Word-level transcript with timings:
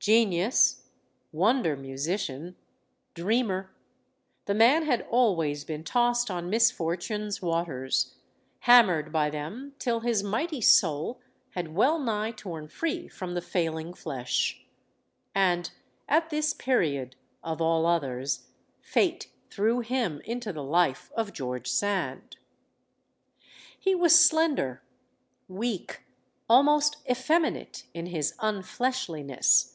Genius, 0.00 0.84
wonder 1.32 1.76
musician, 1.76 2.54
dreamer, 3.14 3.74
the 4.46 4.54
man 4.54 4.84
had 4.86 5.02
always 5.10 5.64
been 5.64 5.82
tossed 5.84 6.30
on 6.30 6.48
misfortune's 6.48 7.42
waters, 7.42 8.14
hammered 8.60 9.12
by 9.12 9.28
them 9.28 9.74
till 9.78 10.00
his 10.00 10.22
mighty 10.22 10.60
soul 10.62 11.20
had 11.50 11.74
well 11.74 11.98
nigh 11.98 12.30
torn 12.30 12.68
free 12.68 13.06
from 13.08 13.34
the 13.34 13.42
fail 13.42 13.76
ing 13.76 13.92
flesh. 13.92 14.64
And 15.34 15.68
at 16.08 16.30
this 16.30 16.54
period, 16.54 17.16
of 17.44 17.60
all 17.60 17.84
others, 17.84 18.46
fate 18.80 19.28
threw 19.50 19.80
him 19.80 20.22
into 20.24 20.52
the 20.54 20.62
life 20.64 21.10
of 21.16 21.32
George 21.34 21.68
Sand. 21.70 22.38
He 23.78 23.94
was 23.96 24.18
slender, 24.18 24.80
weak, 25.48 26.04
almost 26.48 26.96
effeminate 27.10 27.82
in 27.92 28.06
his 28.06 28.34
unHeshliness. 28.38 29.74